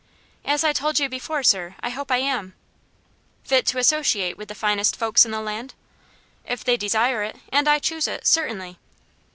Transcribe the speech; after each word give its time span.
"As 0.43 0.63
I 0.63 0.73
told 0.73 0.99
you 0.99 1.07
before, 1.07 1.43
sir 1.43 1.75
I 1.79 1.91
hope 1.91 2.11
I 2.11 2.17
am." 2.17 2.55
"Fit 3.43 3.67
to 3.67 3.77
associate 3.77 4.35
with 4.35 4.47
the 4.47 4.55
finest 4.55 4.95
folk 4.95 5.23
in 5.23 5.29
the 5.29 5.41
land?" 5.41 5.75
"If 6.43 6.63
they 6.63 6.75
desire 6.75 7.21
it, 7.21 7.35
and 7.49 7.67
I 7.67 7.77
choose 7.77 8.07
it, 8.07 8.25
certainly." 8.25 8.79